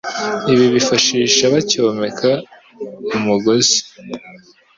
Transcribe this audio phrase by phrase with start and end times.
[0.51, 2.29] Ibi bifashisha bacyomeka
[3.17, 3.79] umugozi